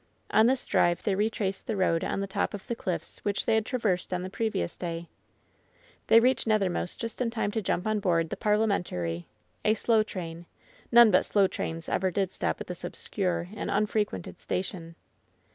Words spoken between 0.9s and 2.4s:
they retraced the road on the